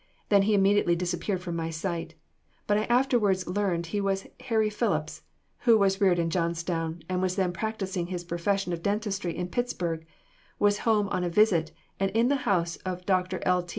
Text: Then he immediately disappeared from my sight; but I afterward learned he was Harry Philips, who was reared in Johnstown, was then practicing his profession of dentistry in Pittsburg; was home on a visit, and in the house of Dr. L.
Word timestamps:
Then 0.29 0.41
he 0.41 0.55
immediately 0.55 0.95
disappeared 0.95 1.41
from 1.41 1.55
my 1.55 1.69
sight; 1.69 2.15
but 2.65 2.75
I 2.75 2.85
afterward 2.85 3.45
learned 3.45 3.85
he 3.85 4.01
was 4.01 4.25
Harry 4.39 4.71
Philips, 4.71 5.21
who 5.59 5.77
was 5.77 6.01
reared 6.01 6.17
in 6.17 6.31
Johnstown, 6.31 7.03
was 7.07 7.35
then 7.35 7.53
practicing 7.53 8.07
his 8.07 8.23
profession 8.23 8.73
of 8.73 8.81
dentistry 8.81 9.37
in 9.37 9.49
Pittsburg; 9.49 10.07
was 10.57 10.79
home 10.89 11.07
on 11.09 11.23
a 11.23 11.29
visit, 11.29 11.71
and 11.99 12.09
in 12.17 12.29
the 12.29 12.35
house 12.49 12.77
of 12.77 13.05
Dr. 13.05 13.41
L. 13.45 13.63